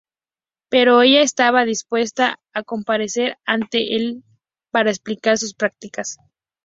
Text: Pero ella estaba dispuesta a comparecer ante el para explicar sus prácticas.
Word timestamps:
Pero 0.69 1.03
ella 1.03 1.21
estaba 1.21 1.63
dispuesta 1.63 2.39
a 2.53 2.63
comparecer 2.63 3.37
ante 3.45 3.95
el 3.95 4.23
para 4.71 4.89
explicar 4.89 5.37
sus 5.37 5.53
prácticas. 5.53 6.17